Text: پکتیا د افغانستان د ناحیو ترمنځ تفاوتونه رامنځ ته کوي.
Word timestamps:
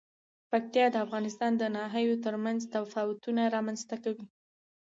پکتیا 0.51 0.85
د 0.91 0.95
افغانستان 1.05 1.51
د 1.57 1.63
ناحیو 1.77 2.21
ترمنځ 2.25 2.59
تفاوتونه 2.75 3.41
رامنځ 3.55 3.81
ته 3.89 3.95
کوي. 4.03 4.25